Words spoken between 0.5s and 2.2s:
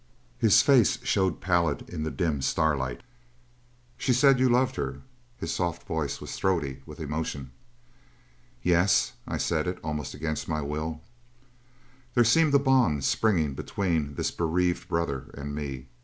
face showed pallid in the